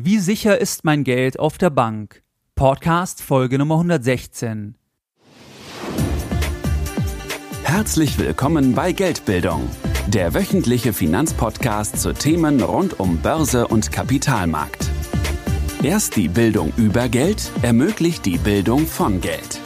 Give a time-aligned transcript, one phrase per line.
[0.00, 2.22] Wie sicher ist mein Geld auf der Bank?
[2.54, 4.76] Podcast Folge Nummer 116.
[7.64, 9.68] Herzlich willkommen bei Geldbildung,
[10.06, 14.88] der wöchentliche Finanzpodcast zu Themen rund um Börse und Kapitalmarkt.
[15.82, 19.60] Erst die Bildung über Geld ermöglicht die Bildung von Geld.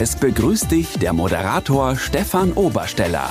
[0.00, 3.30] Es begrüßt dich der Moderator Stefan Obersteller.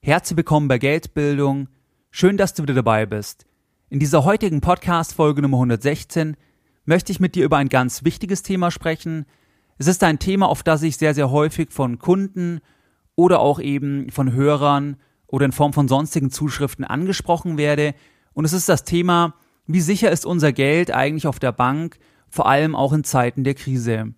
[0.00, 1.66] Herzlich willkommen bei Geldbildung.
[2.12, 3.49] Schön, dass du wieder dabei bist.
[3.92, 6.36] In dieser heutigen Podcast-Folge Nummer 116
[6.84, 9.26] möchte ich mit dir über ein ganz wichtiges Thema sprechen.
[9.78, 12.60] Es ist ein Thema, auf das ich sehr, sehr häufig von Kunden
[13.16, 17.94] oder auch eben von Hörern oder in Form von sonstigen Zuschriften angesprochen werde.
[18.32, 19.34] Und es ist das Thema,
[19.66, 23.54] wie sicher ist unser Geld eigentlich auf der Bank, vor allem auch in Zeiten der
[23.54, 24.14] Krise.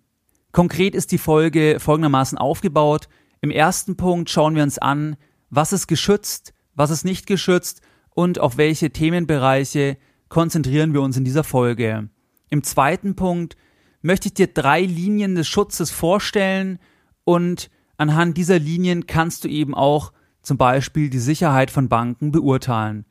[0.51, 3.09] Konkret ist die Folge folgendermaßen aufgebaut.
[3.41, 5.15] Im ersten Punkt schauen wir uns an,
[5.49, 7.81] was ist geschützt, was ist nicht geschützt
[8.15, 9.97] und auf welche Themenbereiche
[10.29, 12.09] konzentrieren wir uns in dieser Folge.
[12.49, 13.55] Im zweiten Punkt
[14.01, 16.79] möchte ich dir drei Linien des Schutzes vorstellen
[17.23, 20.11] und anhand dieser Linien kannst du eben auch
[20.41, 23.05] zum Beispiel die Sicherheit von Banken beurteilen.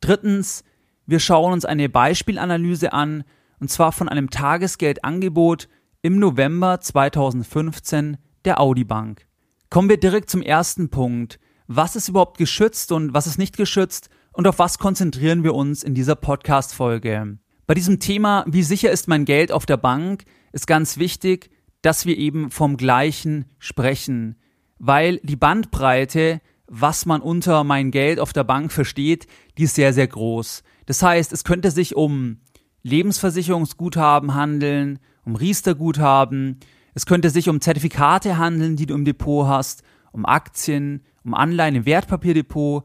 [0.00, 0.64] Drittens,
[1.06, 3.24] wir schauen uns eine Beispielanalyse an,
[3.58, 5.68] und zwar von einem Tagesgeldangebot
[6.02, 9.26] im November 2015 der Audi Bank.
[9.70, 11.40] Kommen wir direkt zum ersten Punkt.
[11.66, 15.82] Was ist überhaupt geschützt und was ist nicht geschützt und auf was konzentrieren wir uns
[15.82, 17.38] in dieser Podcast-Folge?
[17.66, 21.50] Bei diesem Thema, wie sicher ist mein Geld auf der Bank, ist ganz wichtig,
[21.82, 24.36] dass wir eben vom Gleichen sprechen,
[24.78, 29.92] weil die Bandbreite, was man unter mein Geld auf der Bank versteht, die ist sehr,
[29.92, 30.64] sehr groß.
[30.86, 32.38] Das heißt, es könnte sich um
[32.82, 36.58] Lebensversicherungsguthaben handeln, um Riester-Guthaben,
[36.92, 41.76] es könnte sich um Zertifikate handeln, die du im Depot hast, um Aktien, um Anleihen
[41.76, 42.84] im Wertpapierdepot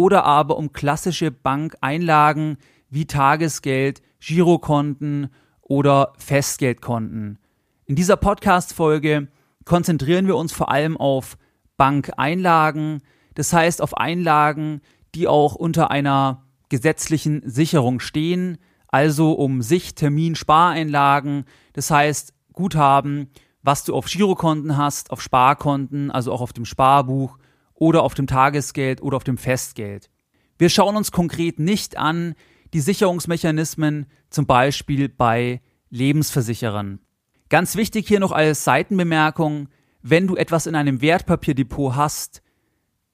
[0.00, 2.56] oder aber um klassische Bankeinlagen
[2.88, 5.28] wie Tagesgeld, Girokonten
[5.60, 7.38] oder Festgeldkonten.
[7.84, 9.28] In dieser Podcast-Folge
[9.66, 11.36] konzentrieren wir uns vor allem auf
[11.76, 13.02] Bankeinlagen,
[13.34, 14.80] das heißt auf Einlagen,
[15.14, 18.56] die auch unter einer gesetzlichen Sicherung stehen,
[18.88, 21.44] also um Sich-, Termin-, Spareinlagen,
[21.74, 23.28] das heißt Guthaben,
[23.62, 27.36] was du auf Girokonten hast, auf Sparkonten, also auch auf dem Sparbuch
[27.80, 30.10] oder auf dem Tagesgeld oder auf dem Festgeld.
[30.58, 32.34] Wir schauen uns konkret nicht an
[32.74, 37.00] die Sicherungsmechanismen, zum Beispiel bei Lebensversicherern.
[37.48, 39.68] Ganz wichtig hier noch als Seitenbemerkung,
[40.02, 42.42] wenn du etwas in einem Wertpapierdepot hast,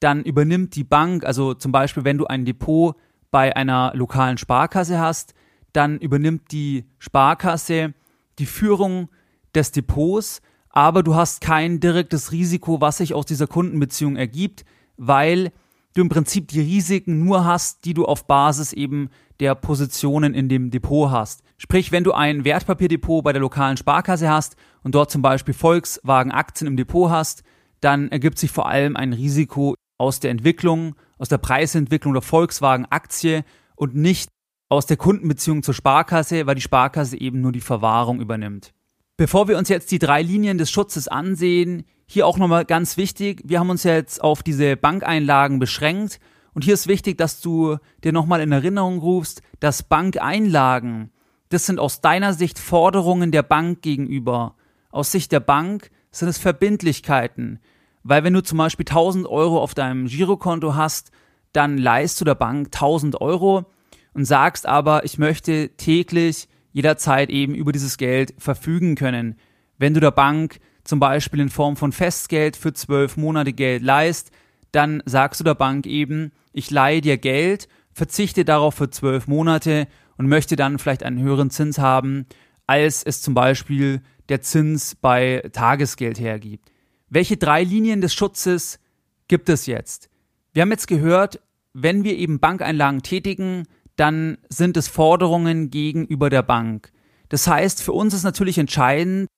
[0.00, 2.96] dann übernimmt die Bank, also zum Beispiel wenn du ein Depot
[3.30, 5.32] bei einer lokalen Sparkasse hast,
[5.72, 7.94] dann übernimmt die Sparkasse
[8.38, 9.08] die Führung
[9.54, 10.42] des Depots,
[10.76, 14.66] aber du hast kein direktes Risiko, was sich aus dieser Kundenbeziehung ergibt,
[14.98, 15.50] weil
[15.94, 19.08] du im Prinzip die Risiken nur hast, die du auf Basis eben
[19.40, 21.42] der Positionen in dem Depot hast.
[21.56, 26.30] Sprich, wenn du ein Wertpapierdepot bei der lokalen Sparkasse hast und dort zum Beispiel Volkswagen
[26.30, 27.42] Aktien im Depot hast,
[27.80, 32.84] dann ergibt sich vor allem ein Risiko aus der Entwicklung, aus der Preisentwicklung der Volkswagen
[32.84, 34.28] Aktie und nicht
[34.68, 38.74] aus der Kundenbeziehung zur Sparkasse, weil die Sparkasse eben nur die Verwahrung übernimmt.
[39.18, 43.40] Bevor wir uns jetzt die drei Linien des Schutzes ansehen, hier auch nochmal ganz wichtig,
[43.46, 46.20] wir haben uns jetzt auf diese Bankeinlagen beschränkt
[46.52, 51.12] und hier ist wichtig, dass du dir nochmal in Erinnerung rufst, dass Bankeinlagen,
[51.48, 54.54] das sind aus deiner Sicht Forderungen der Bank gegenüber.
[54.90, 57.58] Aus Sicht der Bank sind es Verbindlichkeiten,
[58.02, 61.10] weil wenn du zum Beispiel 1000 Euro auf deinem Girokonto hast,
[61.54, 63.64] dann leist du der Bank 1000 Euro
[64.12, 69.36] und sagst aber, ich möchte täglich jederzeit eben über dieses Geld verfügen können.
[69.78, 74.30] Wenn du der Bank zum Beispiel in Form von Festgeld für zwölf Monate Geld leist,
[74.72, 79.88] dann sagst du der Bank eben, ich leihe dir Geld, verzichte darauf für zwölf Monate
[80.18, 82.26] und möchte dann vielleicht einen höheren Zins haben,
[82.66, 86.70] als es zum Beispiel der Zins bei Tagesgeld hergibt.
[87.08, 88.80] Welche drei Linien des Schutzes
[89.28, 90.10] gibt es jetzt?
[90.52, 91.40] Wir haben jetzt gehört,
[91.72, 93.62] wenn wir eben Bankeinlagen tätigen,
[93.96, 96.92] dann sind es Forderungen gegenüber der Bank.
[97.28, 99.28] Das heißt, für uns ist natürlich entscheidend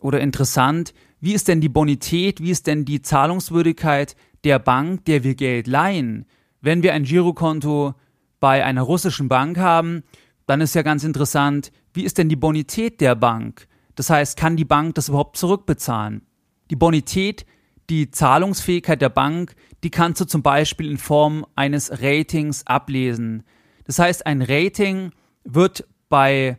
[0.00, 5.22] oder interessant, wie ist denn die Bonität, wie ist denn die Zahlungswürdigkeit der Bank, der
[5.24, 6.26] wir Geld leihen.
[6.60, 7.94] Wenn wir ein Girokonto
[8.40, 10.02] bei einer russischen Bank haben,
[10.46, 13.68] dann ist ja ganz interessant, wie ist denn die Bonität der Bank?
[13.94, 16.26] Das heißt, kann die Bank das überhaupt zurückbezahlen?
[16.70, 17.44] Die Bonität,
[17.90, 23.42] die Zahlungsfähigkeit der Bank, die kannst du zum Beispiel in Form eines Ratings ablesen.
[23.90, 25.10] Das heißt, ein Rating
[25.42, 26.58] wird bei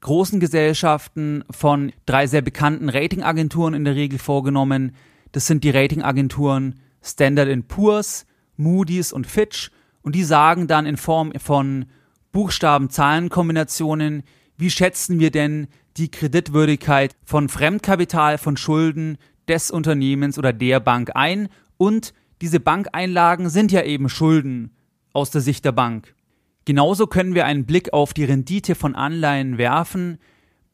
[0.00, 4.94] großen Gesellschaften von drei sehr bekannten Ratingagenturen in der Regel vorgenommen.
[5.32, 8.26] Das sind die Ratingagenturen Standard Poor's,
[8.56, 9.72] Moody's und Fitch.
[10.02, 11.86] Und die sagen dann in Form von
[12.30, 14.22] Buchstaben-Zahlen-Kombinationen,
[14.56, 15.66] wie schätzen wir denn
[15.96, 23.50] die Kreditwürdigkeit von Fremdkapital, von Schulden des Unternehmens oder der Bank ein und diese Bankeinlagen
[23.50, 24.76] sind ja eben Schulden
[25.12, 26.14] aus der Sicht der Bank.
[26.68, 30.18] Genauso können wir einen Blick auf die Rendite von Anleihen werfen,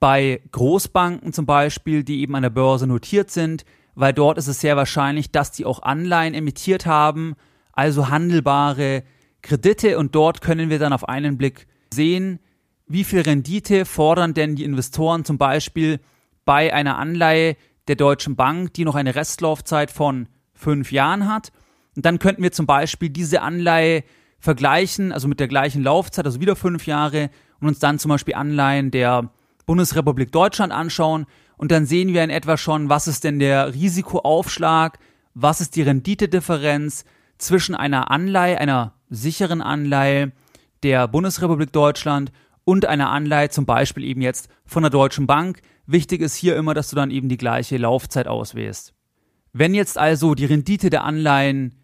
[0.01, 3.65] bei Großbanken zum Beispiel, die eben an der Börse notiert sind,
[3.95, 7.37] weil dort ist es sehr wahrscheinlich, dass die auch Anleihen emittiert haben,
[7.73, 9.05] also handelbare
[9.41, 12.41] Kredite und dort können wir dann auf einen Blick sehen,
[12.89, 16.01] wie viel Rendite fordern denn die Investoren zum Beispiel
[16.45, 17.55] bei einer Anleihe
[17.87, 21.53] der Deutschen Bank, die noch eine Restlaufzeit von fünf Jahren hat.
[21.95, 24.03] Und dann könnten wir zum Beispiel diese Anleihe
[24.45, 27.31] vergleichen, also mit der gleichen Laufzeit, also wieder fünf Jahre,
[27.61, 29.31] und uns dann zum Beispiel Anleihen der
[29.67, 31.27] Bundesrepublik Deutschland anschauen.
[31.57, 34.99] Und dann sehen wir in etwa schon, was ist denn der Risikoaufschlag,
[35.33, 37.05] was ist die Renditedifferenz
[37.39, 40.33] zwischen einer Anleihe, einer sicheren Anleihe
[40.83, 42.31] der Bundesrepublik Deutschland
[42.65, 45.63] und einer Anleihe zum Beispiel eben jetzt von der Deutschen Bank.
[45.87, 48.93] Wichtig ist hier immer, dass du dann eben die gleiche Laufzeit auswählst.
[49.53, 51.77] Wenn jetzt also die Rendite der Anleihen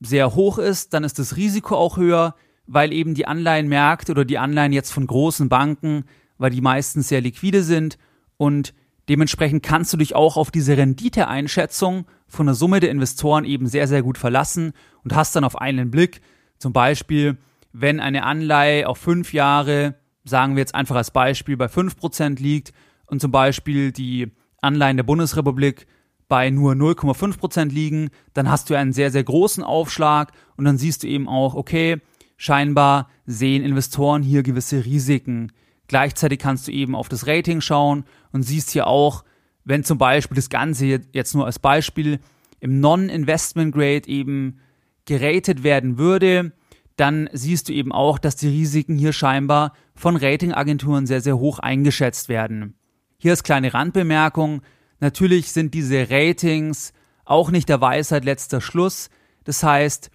[0.00, 2.34] sehr hoch ist, dann ist das Risiko auch höher,
[2.66, 6.04] weil eben die Anleihenmärkte oder die Anleihen jetzt von großen Banken,
[6.38, 7.98] weil die meistens sehr liquide sind
[8.36, 8.74] und
[9.08, 13.86] dementsprechend kannst du dich auch auf diese Renditeeinschätzung von der Summe der Investoren eben sehr,
[13.88, 14.72] sehr gut verlassen
[15.04, 16.20] und hast dann auf einen Blick,
[16.58, 17.38] zum Beispiel,
[17.72, 19.94] wenn eine Anleihe auf fünf Jahre
[20.26, 22.72] sagen wir jetzt einfach als Beispiel, bei 5% liegt
[23.06, 25.86] und zum Beispiel die Anleihen der Bundesrepublik
[26.28, 31.02] bei nur 0,5% liegen, dann hast du einen sehr, sehr großen Aufschlag und dann siehst
[31.02, 31.98] du eben auch, okay,
[32.36, 35.52] scheinbar sehen Investoren hier gewisse Risiken.
[35.88, 39.24] Gleichzeitig kannst du eben auf das Rating schauen und siehst hier auch,
[39.64, 42.20] wenn zum Beispiel das Ganze jetzt nur als Beispiel
[42.60, 44.58] im Non-Investment Grade eben
[45.04, 46.52] geratet werden würde,
[46.96, 51.58] dann siehst du eben auch, dass die Risiken hier scheinbar von Ratingagenturen sehr, sehr hoch
[51.58, 52.74] eingeschätzt werden.
[53.18, 54.62] Hier ist kleine Randbemerkung.
[55.00, 56.92] Natürlich sind diese Ratings
[57.24, 59.10] auch nicht der Weisheit letzter Schluss.
[59.44, 60.10] Das heißt,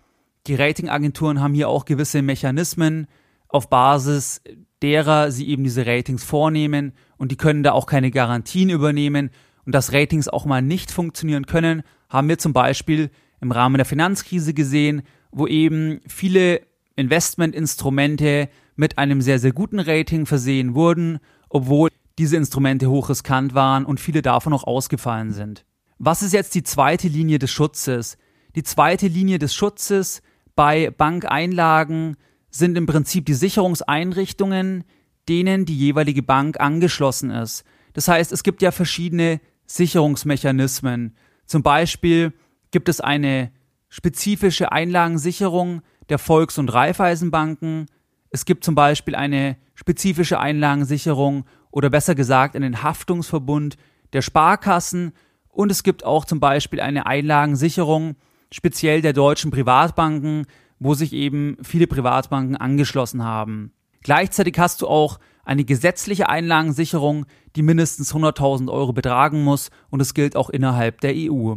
[0.47, 3.07] die Ratingagenturen haben hier auch gewisse Mechanismen,
[3.47, 4.41] auf Basis
[4.81, 9.29] derer sie eben diese Ratings vornehmen und die können da auch keine Garantien übernehmen
[9.65, 13.11] und dass Ratings auch mal nicht funktionieren können, haben wir zum Beispiel
[13.41, 16.61] im Rahmen der Finanzkrise gesehen, wo eben viele
[16.95, 21.19] Investmentinstrumente mit einem sehr, sehr guten Rating versehen wurden,
[21.49, 25.65] obwohl diese Instrumente hochriskant waren und viele davon auch ausgefallen sind.
[25.97, 28.17] Was ist jetzt die zweite Linie des Schutzes?
[28.55, 30.21] Die zweite Linie des Schutzes
[30.55, 32.17] bei Bankeinlagen
[32.49, 34.83] sind im Prinzip die Sicherungseinrichtungen,
[35.29, 37.63] denen die jeweilige Bank angeschlossen ist.
[37.93, 41.15] Das heißt, es gibt ja verschiedene Sicherungsmechanismen.
[41.45, 42.33] Zum Beispiel
[42.71, 43.51] gibt es eine
[43.89, 47.85] spezifische Einlagensicherung der Volks- und Raiffeisenbanken.
[48.29, 53.77] Es gibt zum Beispiel eine spezifische Einlagensicherung oder besser gesagt einen Haftungsverbund
[54.13, 55.13] der Sparkassen
[55.49, 58.15] und es gibt auch zum Beispiel eine Einlagensicherung
[58.51, 60.45] speziell der deutschen Privatbanken,
[60.79, 63.71] wo sich eben viele Privatbanken angeschlossen haben.
[64.01, 67.25] Gleichzeitig hast du auch eine gesetzliche Einlagensicherung,
[67.55, 71.55] die mindestens 100.000 Euro betragen muss und es gilt auch innerhalb der EU.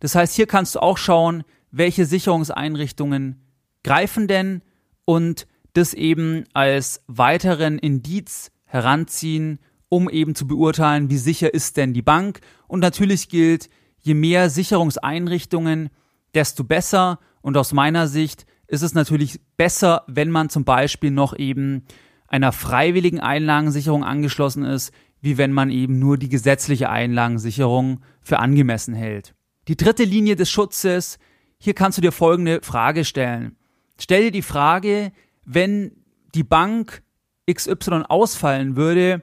[0.00, 3.42] Das heißt, hier kannst du auch schauen, welche Sicherungseinrichtungen
[3.82, 4.62] greifen denn
[5.04, 11.94] und das eben als weiteren Indiz heranziehen, um eben zu beurteilen, wie sicher ist denn
[11.94, 12.40] die Bank.
[12.68, 15.90] Und natürlich gilt, je mehr Sicherungseinrichtungen,
[16.34, 17.18] desto besser.
[17.40, 21.84] Und aus meiner Sicht ist es natürlich besser, wenn man zum Beispiel noch eben
[22.28, 28.94] einer freiwilligen Einlagensicherung angeschlossen ist, wie wenn man eben nur die gesetzliche Einlagensicherung für angemessen
[28.94, 29.34] hält.
[29.66, 31.18] Die dritte Linie des Schutzes,
[31.58, 33.56] hier kannst du dir folgende Frage stellen.
[33.98, 35.12] Stell dir die Frage,
[35.44, 35.92] wenn
[36.34, 37.02] die Bank
[37.52, 39.22] XY ausfallen würde,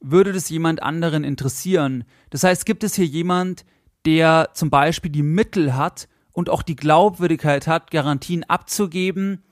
[0.00, 2.04] würde das jemand anderen interessieren?
[2.30, 3.64] Das heißt, gibt es hier jemand,
[4.06, 9.42] der zum Beispiel die Mittel hat und auch die Glaubwürdigkeit hat, Garantien abzugeben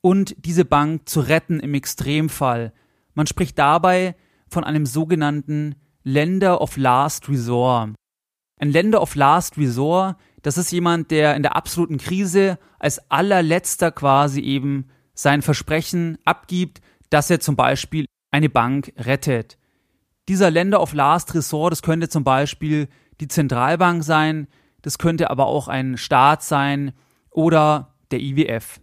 [0.00, 2.72] und diese Bank zu retten im Extremfall?
[3.14, 4.14] Man spricht dabei
[4.48, 7.94] von einem sogenannten Lender of Last Resort.
[8.58, 10.16] Ein Lender of Last Resort
[10.46, 16.80] das ist jemand, der in der absoluten Krise als allerletzter quasi eben sein Versprechen abgibt,
[17.10, 19.58] dass er zum Beispiel eine Bank rettet.
[20.28, 22.88] Dieser Länder of Last Resort, das könnte zum Beispiel
[23.20, 24.48] die Zentralbank sein,
[24.82, 26.92] das könnte aber auch ein Staat sein
[27.30, 28.80] oder der IWF.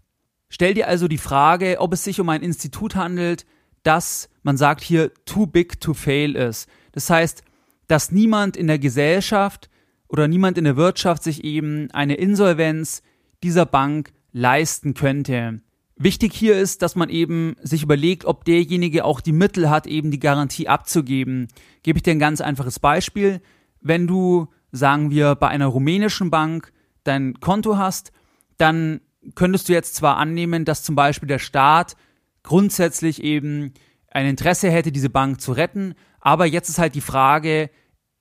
[0.49, 3.45] Stell dir also die Frage, ob es sich um ein Institut handelt,
[3.83, 6.69] das, man sagt hier, too big to fail ist.
[6.93, 7.43] Das heißt,
[7.87, 9.69] dass niemand in der Gesellschaft
[10.07, 13.01] oder niemand in der Wirtschaft sich eben eine Insolvenz
[13.43, 15.61] dieser Bank leisten könnte.
[16.03, 20.11] Wichtig hier ist, dass man eben sich überlegt, ob derjenige auch die Mittel hat, eben
[20.11, 21.47] die Garantie abzugeben.
[21.81, 23.39] Gebe ich dir ein ganz einfaches Beispiel.
[23.79, 26.73] Wenn du, sagen wir, bei einer rumänischen Bank
[27.05, 28.11] dein Konto hast,
[28.57, 28.99] dann
[29.35, 31.95] könntest du jetzt zwar annehmen, dass zum Beispiel der Staat
[32.43, 33.73] grundsätzlich eben
[34.11, 37.69] ein Interesse hätte, diese Bank zu retten, aber jetzt ist halt die Frage,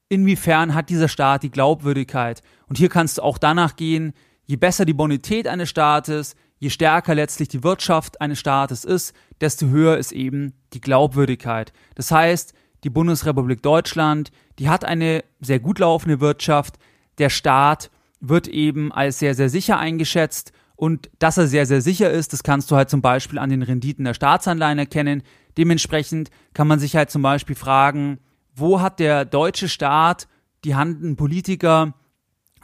[0.09, 2.43] inwiefern hat dieser Staat die Glaubwürdigkeit?
[2.69, 4.13] Und hier kannst du auch danach gehen,
[4.45, 9.67] je besser die Bonität eines Staates, je stärker letztlich die Wirtschaft eines Staates ist, desto
[9.67, 11.73] höher ist eben die Glaubwürdigkeit.
[11.97, 12.55] Das heißt,
[12.85, 16.79] die Bundesrepublik Deutschland, die hat eine sehr gut laufende Wirtschaft,
[17.19, 17.91] der Staat
[18.21, 22.45] wird eben als sehr, sehr sicher eingeschätzt und dass er sehr, sehr sicher ist, das
[22.45, 25.25] kannst du halt zum Beispiel an den Renditen der Staatsanleihen erkennen.
[25.59, 28.21] Dementsprechend kann man sich halt zum Beispiel fragen,
[28.55, 30.29] wo hat der deutsche Staat,
[30.63, 31.95] die handelnden Politiker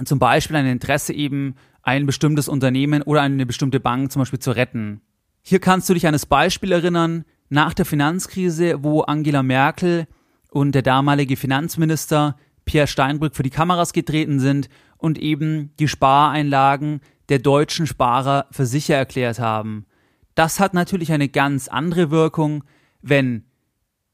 [0.05, 1.57] zum Beispiel ein Interesse eben,
[1.89, 5.01] ein bestimmtes Unternehmen oder eine bestimmte Bank zum Beispiel zu retten.
[5.41, 10.07] Hier kannst du dich an das Beispiel erinnern, nach der Finanzkrise, wo Angela Merkel
[10.51, 14.69] und der damalige Finanzminister Pierre Steinbrück für die Kameras getreten sind
[14.99, 19.87] und eben die Spareinlagen der deutschen Sparer für sicher erklärt haben.
[20.35, 22.65] Das hat natürlich eine ganz andere Wirkung,
[23.01, 23.45] wenn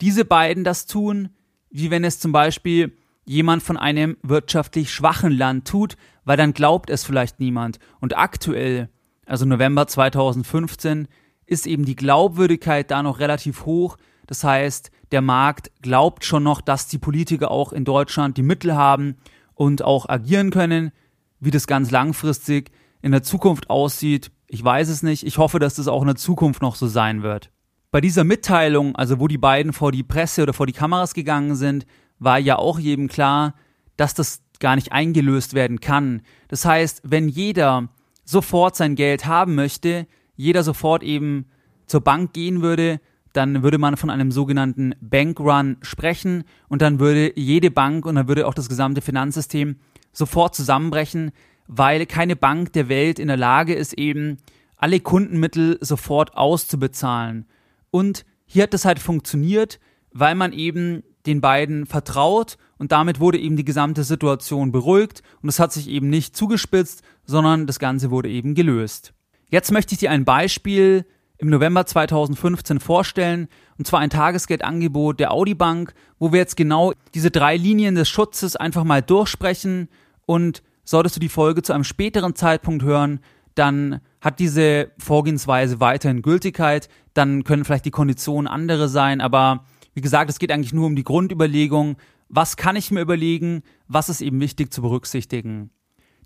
[0.00, 1.30] diese beiden das tun,
[1.70, 6.90] wie wenn es zum Beispiel jemand von einem wirtschaftlich schwachen Land tut, weil dann glaubt
[6.90, 7.78] es vielleicht niemand.
[8.00, 8.88] Und aktuell,
[9.26, 11.08] also November 2015,
[11.46, 13.96] ist eben die Glaubwürdigkeit da noch relativ hoch.
[14.26, 18.74] Das heißt, der Markt glaubt schon noch, dass die Politiker auch in Deutschland die Mittel
[18.74, 19.16] haben
[19.54, 20.92] und auch agieren können.
[21.40, 22.70] Wie das ganz langfristig
[23.02, 25.26] in der Zukunft aussieht, ich weiß es nicht.
[25.26, 27.50] Ich hoffe, dass das auch in der Zukunft noch so sein wird.
[27.90, 31.54] Bei dieser Mitteilung, also wo die beiden vor die Presse oder vor die Kameras gegangen
[31.54, 31.86] sind,
[32.18, 33.54] war ja auch jedem klar,
[33.96, 36.22] dass das gar nicht eingelöst werden kann.
[36.48, 37.88] Das heißt, wenn jeder
[38.24, 40.06] sofort sein Geld haben möchte,
[40.36, 41.46] jeder sofort eben
[41.86, 43.00] zur Bank gehen würde,
[43.32, 48.28] dann würde man von einem sogenannten Bankrun sprechen und dann würde jede Bank und dann
[48.28, 49.76] würde auch das gesamte Finanzsystem
[50.12, 51.32] sofort zusammenbrechen,
[51.66, 54.38] weil keine Bank der Welt in der Lage ist, eben
[54.76, 57.46] alle Kundenmittel sofort auszubezahlen.
[57.90, 59.80] Und hier hat das halt funktioniert,
[60.12, 65.48] weil man eben den beiden vertraut und damit wurde eben die gesamte Situation beruhigt und
[65.48, 69.14] es hat sich eben nicht zugespitzt, sondern das Ganze wurde eben gelöst.
[69.48, 71.06] Jetzt möchte ich dir ein Beispiel
[71.38, 76.92] im November 2015 vorstellen, und zwar ein Tagesgeldangebot der Audi Bank, wo wir jetzt genau
[77.14, 79.88] diese drei Linien des Schutzes einfach mal durchsprechen
[80.26, 83.20] und solltest du die Folge zu einem späteren Zeitpunkt hören,
[83.54, 90.00] dann hat diese Vorgehensweise weiterhin Gültigkeit, dann können vielleicht die Konditionen andere sein, aber wie
[90.00, 91.96] gesagt, es geht eigentlich nur um die Grundüberlegung,
[92.28, 95.70] was kann ich mir überlegen, was ist eben wichtig zu berücksichtigen.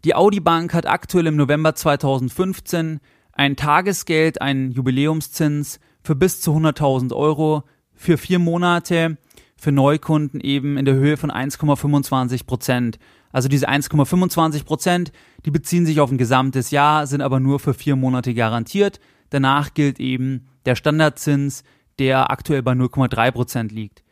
[0.05, 3.01] Die Audi Bank hat aktuell im November 2015
[3.33, 9.19] ein Tagesgeld, einen Jubiläumszins für bis zu 100.000 Euro für vier Monate
[9.57, 12.99] für Neukunden eben in der Höhe von 1,25 Prozent.
[13.33, 15.13] Also diese 1,25 Prozent,
[15.45, 19.01] die beziehen sich auf ein gesamtes Jahr, sind aber nur für vier Monate garantiert.
[19.31, 21.65] Danach gilt eben der Standardzins,
[21.99, 24.03] der aktuell bei 0,3 Prozent liegt.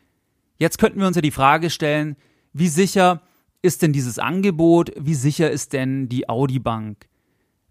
[0.59, 2.17] Jetzt könnten wir uns ja die Frage stellen,
[2.53, 3.23] wie sicher
[3.63, 4.93] ist denn dieses Angebot?
[4.99, 7.09] Wie sicher ist denn die Audi Bank?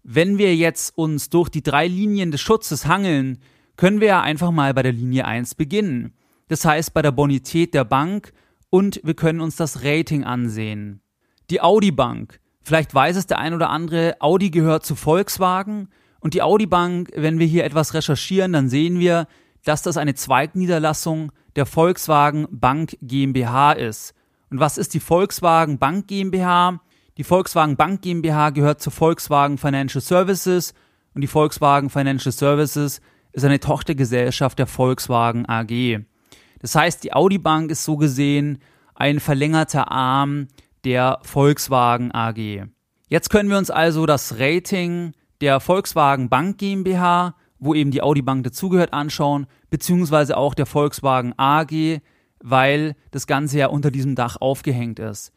[0.02, 3.38] Wenn wir jetzt uns durch die drei Linien des Schutzes hangeln,
[3.76, 6.14] können wir ja einfach mal bei der Linie 1 beginnen.
[6.48, 8.32] Das heißt bei der Bonität der Bank
[8.70, 11.00] und wir können uns das Rating ansehen.
[11.50, 12.40] Die Audi Bank.
[12.62, 15.88] Vielleicht weiß es der ein oder andere, Audi gehört zu Volkswagen
[16.20, 19.26] und die Audi Bank, wenn wir hier etwas recherchieren, dann sehen wir,
[19.66, 24.14] dass das eine Zweigniederlassung der Volkswagen Bank GmbH ist.
[24.48, 26.80] Und was ist die Volkswagen Bank GmbH?
[27.16, 30.72] Die Volkswagen Bank GmbH gehört zu Volkswagen Financial Services
[31.14, 33.00] und die Volkswagen Financial Services
[33.32, 35.98] ist eine Tochtergesellschaft der Volkswagen AG.
[36.60, 38.58] Das heißt, die Audi Bank ist so gesehen
[38.94, 40.46] ein verlängerter Arm
[40.84, 42.66] der Volkswagen AG.
[43.08, 48.22] Jetzt können wir uns also das Rating der Volkswagen Bank GmbH, wo eben die Audi
[48.22, 52.00] Bank dazugehört, anschauen, beziehungsweise auch der Volkswagen AG,
[52.40, 55.32] weil das Ganze ja unter diesem Dach aufgehängt ist.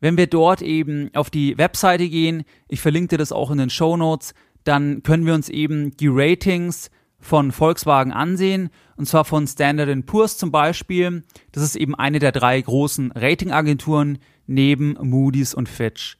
[0.00, 3.96] Wenn wir dort eben auf die Webseite gehen, ich verlinke das auch in den Show
[3.96, 4.32] Notes,
[4.64, 10.38] dann können wir uns eben die Ratings von Volkswagen ansehen, und zwar von Standard Poor's
[10.38, 11.24] zum Beispiel.
[11.52, 16.16] Das ist eben eine der drei großen Ratingagenturen, neben Moody's und Fitch.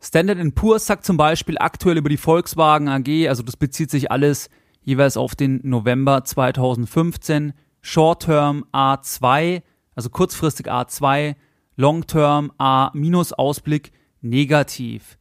[0.00, 4.48] Standard Poor's sagt zum Beispiel aktuell über die Volkswagen AG, also das bezieht sich alles
[4.82, 9.62] jeweils auf den November 2015, Short-Term A2,
[9.94, 11.36] also kurzfristig A2,
[11.76, 15.18] Long-Term A-Ausblick negativ.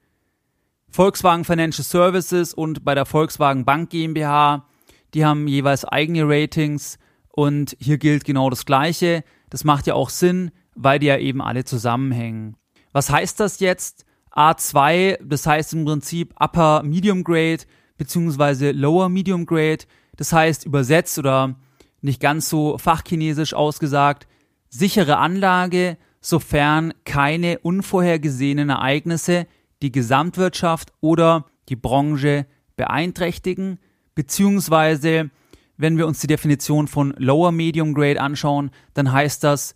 [0.89, 4.65] Volkswagen Financial Services und bei der Volkswagen Bank GmbH,
[5.13, 6.97] die haben jeweils eigene Ratings
[7.31, 9.23] und hier gilt genau das Gleiche.
[9.49, 12.57] Das macht ja auch Sinn, weil die ja eben alle zusammenhängen.
[12.91, 14.05] Was heißt das jetzt?
[14.31, 17.63] A2, das heißt im Prinzip Upper Medium Grade
[17.99, 19.85] beziehungsweise Lower Medium Grade.
[20.15, 21.55] Das heißt übersetzt oder
[22.01, 24.27] nicht ganz so fachchinesisch ausgesagt,
[24.69, 29.45] sichere Anlage, sofern keine unvorhergesehenen Ereignisse
[29.81, 33.79] die Gesamtwirtschaft oder die Branche beeinträchtigen,
[34.15, 35.29] beziehungsweise
[35.77, 39.75] wenn wir uns die Definition von Lower Medium Grade anschauen, dann heißt das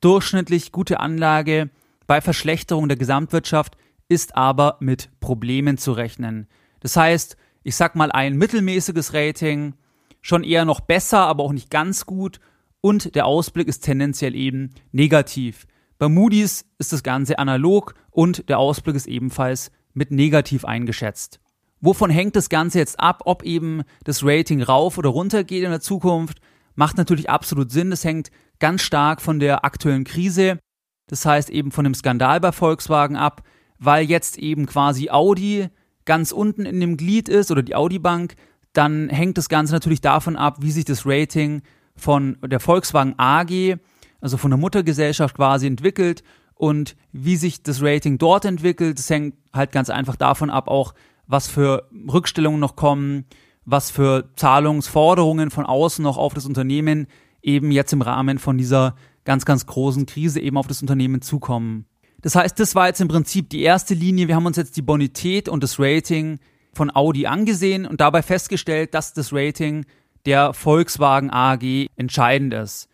[0.00, 1.70] durchschnittlich gute Anlage
[2.06, 3.76] bei Verschlechterung der Gesamtwirtschaft
[4.08, 6.46] ist aber mit Problemen zu rechnen.
[6.80, 9.74] Das heißt, ich sag mal ein mittelmäßiges Rating,
[10.20, 12.38] schon eher noch besser, aber auch nicht ganz gut
[12.80, 15.66] und der Ausblick ist tendenziell eben negativ.
[15.98, 21.40] Bei Moody's ist das Ganze analog und der Ausblick ist ebenfalls mit negativ eingeschätzt.
[21.80, 25.70] Wovon hängt das Ganze jetzt ab, ob eben das Rating rauf oder runter geht in
[25.70, 26.40] der Zukunft?
[26.74, 27.90] Macht natürlich absolut Sinn.
[27.90, 30.58] Das hängt ganz stark von der aktuellen Krise,
[31.06, 33.42] das heißt eben von dem Skandal bei Volkswagen ab,
[33.78, 35.68] weil jetzt eben quasi Audi
[36.04, 38.36] ganz unten in dem Glied ist oder die Audi Bank,
[38.72, 41.62] dann hängt das Ganze natürlich davon ab, wie sich das Rating
[41.96, 43.76] von der Volkswagen AG,
[44.20, 46.22] also von der Muttergesellschaft quasi entwickelt
[46.54, 48.98] und wie sich das Rating dort entwickelt.
[48.98, 50.94] Das hängt halt ganz einfach davon ab, auch
[51.26, 53.26] was für Rückstellungen noch kommen,
[53.64, 57.06] was für Zahlungsforderungen von außen noch auf das Unternehmen
[57.42, 61.86] eben jetzt im Rahmen von dieser ganz, ganz großen Krise eben auf das Unternehmen zukommen.
[62.24, 64.28] Das heißt, das war jetzt im Prinzip die erste Linie.
[64.28, 66.38] Wir haben uns jetzt die Bonität und das Rating
[66.72, 69.84] von Audi angesehen und dabei festgestellt, dass das Rating
[70.24, 72.88] der Volkswagen AG entscheidend ist.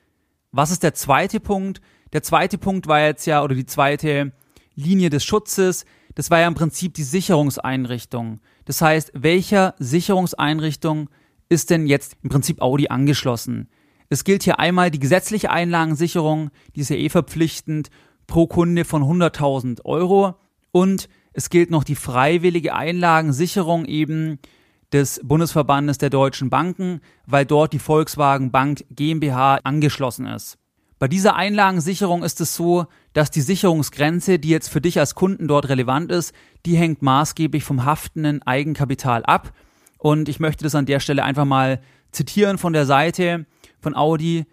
[0.50, 1.80] Was ist der zweite Punkt?
[2.12, 4.32] Der zweite Punkt war jetzt ja, oder die zweite
[4.74, 5.84] Linie des Schutzes,
[6.16, 8.40] das war ja im Prinzip die Sicherungseinrichtung.
[8.64, 11.08] Das heißt, welcher Sicherungseinrichtung
[11.48, 13.68] ist denn jetzt im Prinzip Audi angeschlossen?
[14.08, 17.90] Es gilt hier einmal die gesetzliche Einlagensicherung, die ist ja eh verpflichtend
[18.30, 20.36] pro Kunde von 100.000 Euro
[20.72, 24.38] und es gilt noch die freiwillige Einlagensicherung eben
[24.92, 30.56] des Bundesverbandes der deutschen Banken, weil dort die Volkswagen Bank GmbH angeschlossen ist.
[30.98, 35.48] Bei dieser Einlagensicherung ist es so, dass die Sicherungsgrenze, die jetzt für dich als Kunden
[35.48, 36.34] dort relevant ist,
[36.66, 39.52] die hängt maßgeblich vom haftenden Eigenkapital ab.
[39.98, 41.80] Und ich möchte das an der Stelle einfach mal
[42.12, 43.46] zitieren von der Seite
[43.80, 44.46] von Audi.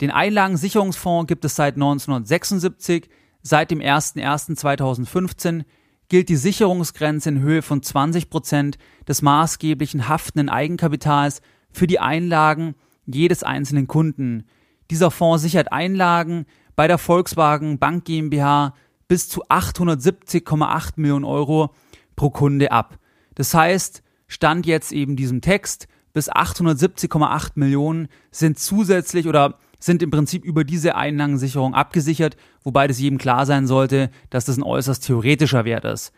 [0.00, 3.08] Den Einlagensicherungsfonds gibt es seit 1976.
[3.42, 5.64] Seit dem 01.01.2015
[6.08, 12.74] gilt die Sicherungsgrenze in Höhe von 20 Prozent des maßgeblichen haftenden Eigenkapitals für die Einlagen
[13.06, 14.44] jedes einzelnen Kunden.
[14.90, 18.74] Dieser Fonds sichert Einlagen bei der Volkswagen Bank GmbH
[19.06, 21.74] bis zu 870,8 Millionen Euro
[22.16, 22.98] pro Kunde ab.
[23.34, 30.10] Das heißt, stand jetzt eben diesem Text, bis 870,8 Millionen sind zusätzlich oder sind im
[30.10, 35.04] Prinzip über diese Einlagensicherung abgesichert, wobei das jedem klar sein sollte, dass das ein äußerst
[35.06, 36.12] theoretischer Wert ist.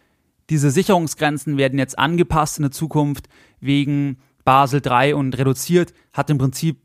[0.48, 3.28] Diese Sicherungsgrenzen werden jetzt angepasst in der Zukunft
[3.60, 6.80] wegen Basel III und reduziert, hat im Prinzip,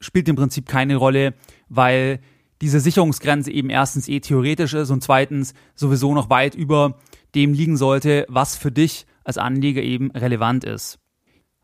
[0.00, 1.34] spielt im Prinzip keine Rolle,
[1.68, 2.20] weil
[2.62, 6.98] diese Sicherungsgrenze eben erstens eh theoretisch ist und zweitens sowieso noch weit über
[7.34, 10.98] dem liegen sollte, was für dich als Anleger eben relevant ist.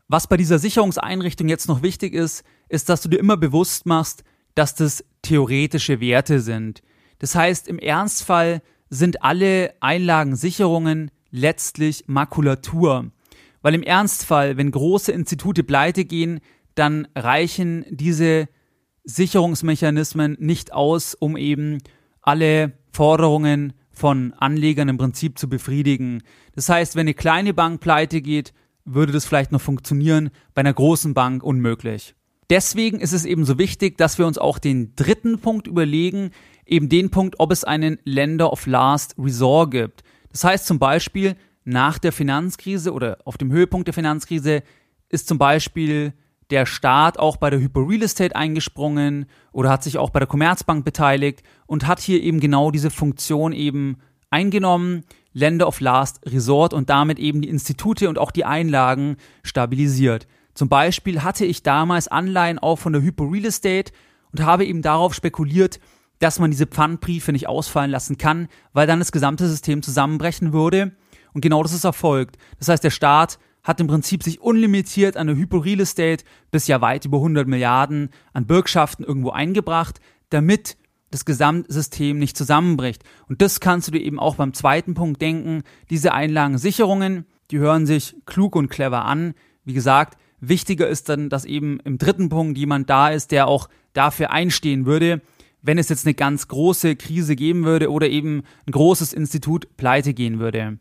[0.07, 4.23] Was bei dieser Sicherungseinrichtung jetzt noch wichtig ist, ist, dass du dir immer bewusst machst,
[4.55, 6.81] dass das theoretische Werte sind.
[7.19, 13.11] Das heißt, im Ernstfall sind alle Einlagensicherungen letztlich Makulatur.
[13.61, 16.39] Weil im Ernstfall, wenn große Institute pleite gehen,
[16.75, 18.47] dann reichen diese
[19.03, 21.79] Sicherungsmechanismen nicht aus, um eben
[22.21, 26.23] alle Forderungen von Anlegern im Prinzip zu befriedigen.
[26.55, 30.73] Das heißt, wenn eine kleine Bank pleite geht, würde das vielleicht noch funktionieren, bei einer
[30.73, 32.15] großen Bank unmöglich.
[32.51, 36.31] Deswegen ist es eben so wichtig, dass wir uns auch den dritten Punkt überlegen,
[36.65, 40.03] eben den Punkt, ob es einen Lender of Last Resort gibt.
[40.33, 44.63] Das heißt zum Beispiel, nach der Finanzkrise oder auf dem Höhepunkt der Finanzkrise
[45.07, 46.11] ist zum Beispiel
[46.49, 50.27] der Staat auch bei der Hyper Real Estate eingesprungen oder hat sich auch bei der
[50.27, 53.95] Commerzbank beteiligt und hat hier eben genau diese Funktion eben
[54.29, 60.27] eingenommen, Länder of Last Resort und damit eben die Institute und auch die Einlagen stabilisiert.
[60.53, 63.91] Zum Beispiel hatte ich damals Anleihen auch von der Hypo Real Estate
[64.31, 65.79] und habe eben darauf spekuliert,
[66.19, 70.91] dass man diese Pfandbriefe nicht ausfallen lassen kann, weil dann das gesamte System zusammenbrechen würde.
[71.33, 72.37] Und genau das ist erfolgt.
[72.59, 76.67] Das heißt, der Staat hat im Prinzip sich unlimitiert an der Hypo Real Estate bis
[76.67, 80.77] ja weit über 100 Milliarden an Bürgschaften irgendwo eingebracht, damit
[81.11, 83.03] das Gesamtsystem nicht zusammenbricht.
[83.27, 85.63] Und das kannst du dir eben auch beim zweiten Punkt denken.
[85.89, 89.33] Diese Einlagensicherungen, die hören sich klug und clever an.
[89.65, 93.69] Wie gesagt, Wichtiger ist dann, dass eben im dritten Punkt jemand da ist, der auch
[93.93, 95.21] dafür einstehen würde,
[95.61, 100.13] wenn es jetzt eine ganz große Krise geben würde oder eben ein großes Institut pleite
[100.13, 100.79] gehen würde.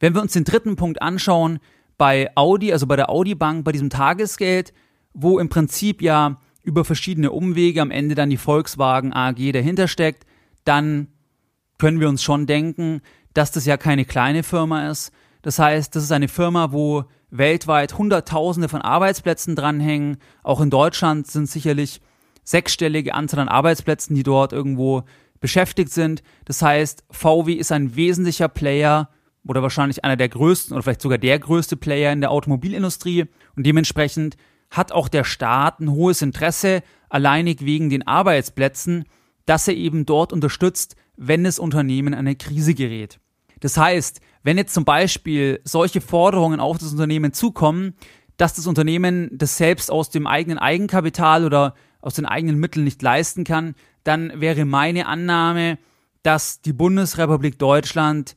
[0.00, 1.58] Wenn wir uns den dritten Punkt anschauen,
[1.98, 4.72] bei Audi, also bei der Audi Bank, bei diesem Tagesgeld,
[5.12, 10.24] wo im Prinzip ja über verschiedene Umwege am Ende dann die Volkswagen AG dahinter steckt,
[10.64, 11.08] dann
[11.76, 13.02] können wir uns schon denken,
[13.34, 15.12] dass das ja keine kleine Firma ist.
[15.42, 20.18] Das heißt, das ist eine Firma, wo weltweit Hunderttausende von Arbeitsplätzen dranhängen.
[20.42, 22.00] Auch in Deutschland sind sicherlich
[22.44, 25.04] sechsstellige Anzahl an Arbeitsplätzen, die dort irgendwo
[25.40, 26.22] beschäftigt sind.
[26.44, 29.10] Das heißt, VW ist ein wesentlicher Player
[29.46, 33.64] oder wahrscheinlich einer der größten oder vielleicht sogar der größte Player in der Automobilindustrie und
[33.64, 34.36] dementsprechend
[34.70, 39.04] hat auch der Staat ein hohes Interesse, alleinig wegen den Arbeitsplätzen,
[39.46, 43.18] dass er eben dort unterstützt, wenn das Unternehmen in eine Krise gerät.
[43.60, 47.92] Das heißt, wenn jetzt zum Beispiel solche Forderungen auf das Unternehmen zukommen,
[48.38, 53.02] dass das Unternehmen das selbst aus dem eigenen Eigenkapital oder aus den eigenen Mitteln nicht
[53.02, 55.76] leisten kann, dann wäre meine Annahme,
[56.22, 58.36] dass die Bundesrepublik Deutschland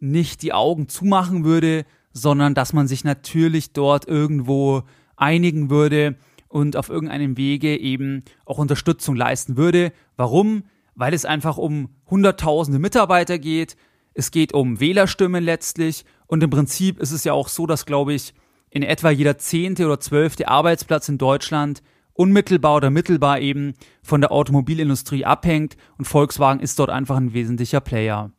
[0.00, 4.82] nicht die Augen zumachen würde, sondern dass man sich natürlich dort irgendwo
[5.14, 6.16] einigen würde
[6.48, 9.92] und auf irgendeinem Wege eben auch Unterstützung leisten würde.
[10.16, 10.64] Warum?
[10.96, 13.76] Weil es einfach um hunderttausende Mitarbeiter geht.
[14.14, 16.04] Es geht um Wählerstimmen letztlich.
[16.26, 18.32] Und im Prinzip ist es ja auch so, dass, glaube ich,
[18.70, 24.32] in etwa jeder zehnte oder zwölfte Arbeitsplatz in Deutschland unmittelbar oder mittelbar eben von der
[24.32, 28.30] Automobilindustrie abhängt und Volkswagen ist dort einfach ein wesentlicher Player.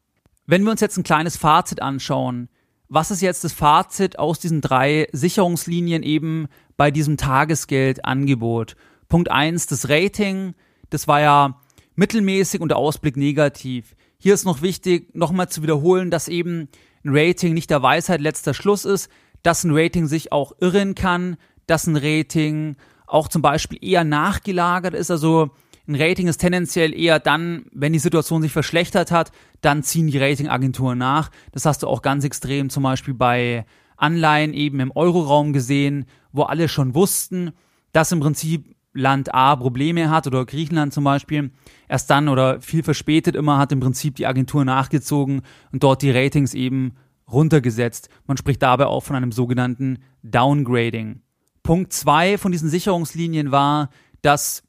[0.45, 2.49] Wenn wir uns jetzt ein kleines Fazit anschauen,
[2.87, 8.75] was ist jetzt das Fazit aus diesen drei Sicherungslinien eben bei diesem Tagesgeldangebot?
[9.09, 10.53] Punkt eins, das Rating,
[10.89, 11.61] das war ja
[11.95, 13.95] mittelmäßig und der Ausblick negativ.
[14.17, 16.69] Hier ist noch wichtig, nochmal zu wiederholen, dass eben
[17.03, 19.09] ein Rating nicht der Weisheit letzter Schluss ist,
[19.43, 22.75] dass ein Rating sich auch irren kann, dass ein Rating
[23.07, 25.11] auch zum Beispiel eher nachgelagert ist.
[25.11, 25.51] Also
[25.87, 30.17] ein Rating ist tendenziell eher dann, wenn die Situation sich verschlechtert hat, dann ziehen die
[30.17, 31.29] Ratingagenturen nach.
[31.51, 33.65] Das hast du auch ganz extrem zum Beispiel bei
[33.97, 37.51] Anleihen eben im Euroraum gesehen, wo alle schon wussten,
[37.91, 41.51] dass im Prinzip Land A Probleme hat oder Griechenland zum Beispiel.
[41.87, 46.11] Erst dann oder viel verspätet immer hat im Prinzip die Agentur nachgezogen und dort die
[46.11, 46.95] Ratings eben
[47.31, 48.09] runtergesetzt.
[48.25, 51.21] Man spricht dabei auch von einem sogenannten Downgrading.
[51.61, 53.89] Punkt zwei von diesen Sicherungslinien war,
[54.21, 54.63] dass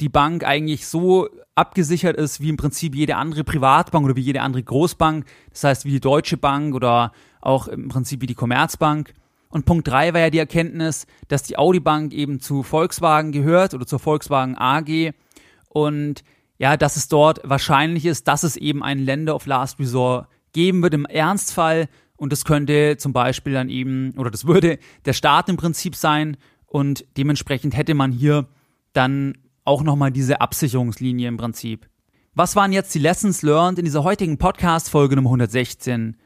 [0.00, 4.42] die Bank eigentlich so abgesichert ist wie im Prinzip jede andere Privatbank oder wie jede
[4.42, 5.26] andere Großbank.
[5.50, 9.14] Das heißt, wie die Deutsche Bank oder auch im Prinzip wie die Commerzbank.
[9.52, 13.74] Und Punkt drei war ja die Erkenntnis, dass die Audi Bank eben zu Volkswagen gehört
[13.74, 15.12] oder zur Volkswagen AG
[15.68, 16.24] und
[16.58, 20.82] ja, dass es dort wahrscheinlich ist, dass es eben einen Lender of Last Resort geben
[20.82, 25.50] wird im Ernstfall und das könnte zum Beispiel dann eben oder das würde der Staat
[25.50, 28.48] im Prinzip sein und dementsprechend hätte man hier
[28.94, 29.36] dann
[29.66, 31.90] auch nochmal diese Absicherungslinie im Prinzip.
[32.34, 36.16] Was waren jetzt die Lessons learned in dieser heutigen Podcast-Folge Nummer 116?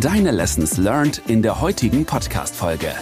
[0.00, 2.92] Deine Lessons learned in der heutigen Podcast-Folge.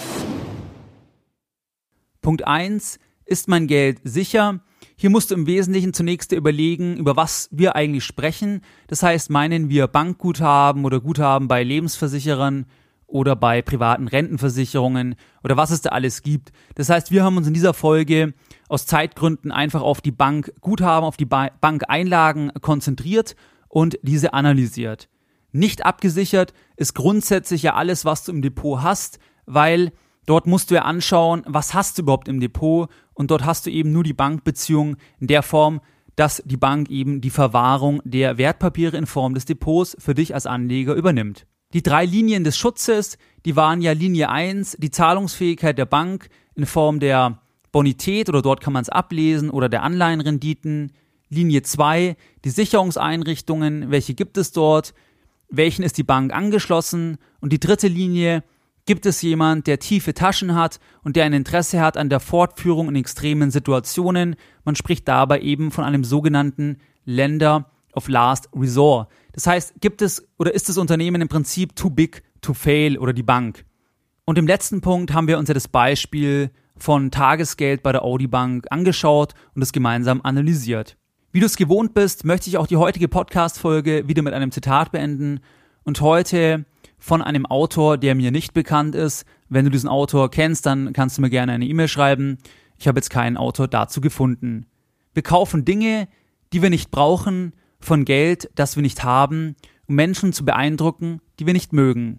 [2.20, 2.98] Punkt 1.
[3.24, 4.61] Ist mein Geld sicher?
[4.96, 8.62] Hier musst du im Wesentlichen zunächst überlegen, über was wir eigentlich sprechen.
[8.88, 12.66] Das heißt, meinen wir Bankguthaben oder Guthaben bei Lebensversicherern
[13.07, 16.53] oder bei privaten Rentenversicherungen oder was es da alles gibt.
[16.74, 18.35] Das heißt, wir haben uns in dieser Folge
[18.68, 23.37] aus Zeitgründen einfach auf die Bankguthaben, auf die ba Bankeinlagen konzentriert
[23.68, 25.09] und diese analysiert.
[25.52, 29.92] Nicht abgesichert ist grundsätzlich ja alles, was du im Depot hast, weil
[30.26, 33.70] dort musst du ja anschauen, was hast du überhaupt im Depot und dort hast du
[33.70, 35.80] eben nur die Bankbeziehung in der Form,
[36.16, 40.46] dass die Bank eben die Verwahrung der Wertpapiere in Form des Depots für dich als
[40.46, 41.46] Anleger übernimmt.
[41.72, 46.66] Die drei Linien des Schutzes, die waren ja Linie 1, die Zahlungsfähigkeit der Bank in
[46.66, 47.40] Form der
[47.72, 50.92] Bonität oder dort kann man es ablesen oder der Anleihenrenditen.
[51.28, 54.94] Linie 2, die Sicherungseinrichtungen, welche gibt es dort,
[55.50, 58.42] welchen ist die Bank angeschlossen und die dritte Linie,
[58.86, 62.88] gibt es jemand, der tiefe Taschen hat und der ein Interesse hat an der Fortführung
[62.88, 64.36] in extremen Situationen.
[64.64, 69.08] Man spricht dabei eben von einem sogenannten Lender of Last Resort.
[69.32, 73.12] Das heißt, gibt es oder ist das Unternehmen im Prinzip too big to fail oder
[73.12, 73.64] die Bank?
[74.24, 78.26] Und im letzten Punkt haben wir uns ja das Beispiel von Tagesgeld bei der Audi
[78.26, 80.96] Bank angeschaut und es gemeinsam analysiert.
[81.32, 84.90] Wie du es gewohnt bist, möchte ich auch die heutige Podcast-Folge wieder mit einem Zitat
[84.90, 85.38] beenden
[85.84, 86.64] und heute
[86.98, 89.24] von einem Autor, der mir nicht bekannt ist.
[89.48, 92.38] Wenn du diesen Autor kennst, dann kannst du mir gerne eine E-Mail schreiben.
[92.78, 94.66] Ich habe jetzt keinen Autor dazu gefunden.
[95.14, 96.08] Wir kaufen Dinge,
[96.52, 99.54] die wir nicht brauchen, von Geld, das wir nicht haben,
[99.86, 102.18] um Menschen zu beeindrucken, die wir nicht mögen.